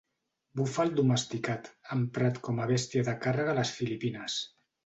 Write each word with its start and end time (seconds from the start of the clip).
Búfal 0.59 0.93
domesticat, 0.99 1.69
emprat 1.97 2.41
com 2.49 2.65
a 2.65 2.67
bèstia 2.75 3.07
de 3.11 3.17
càrrega 3.27 3.55
a 3.55 3.59
les 3.63 3.77
Filipines. 3.83 4.41